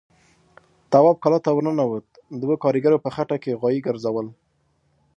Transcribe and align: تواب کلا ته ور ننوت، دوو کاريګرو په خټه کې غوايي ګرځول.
تواب 0.91 1.15
کلا 1.23 1.39
ته 1.45 1.51
ور 1.55 1.63
ننوت، 1.65 2.05
دوو 2.41 2.55
کاريګرو 2.63 3.03
په 3.03 3.09
خټه 3.15 3.37
کې 3.43 3.57
غوايي 3.59 3.79
ګرځول. 3.87 4.27